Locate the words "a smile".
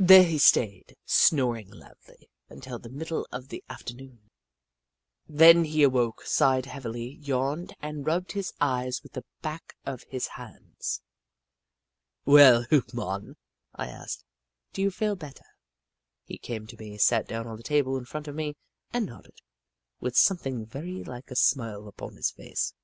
21.30-21.86